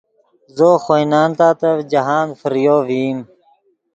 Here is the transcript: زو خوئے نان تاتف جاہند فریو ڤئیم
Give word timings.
زو 0.55 0.69
خوئے 0.83 1.05
نان 1.11 1.29
تاتف 1.39 1.77
جاہند 1.91 2.29
فریو 2.41 2.77
ڤئیم 2.87 3.17